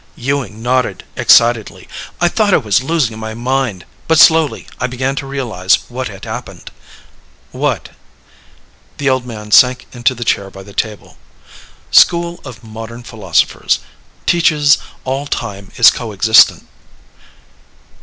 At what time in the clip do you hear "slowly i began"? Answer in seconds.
4.17-5.15